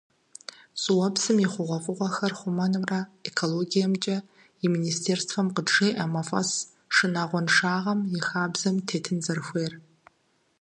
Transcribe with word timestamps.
ЩӀыуэпсым 0.81 1.37
и 1.45 1.47
хъугъуэфӀыгъуэхэр 1.51 2.33
хъумэнымрэ 2.39 2.99
экологиемкӀэ 3.27 4.17
и 4.65 4.67
министерствэм 4.73 5.47
къыджеӏэ 5.55 6.03
мафӀэс 6.13 6.49
шынагъуэншагъэм 6.95 7.99
и 8.17 8.19
хабзэм 8.27 8.75
тетын 8.87 9.17
зэрыхуейр. 9.25 9.73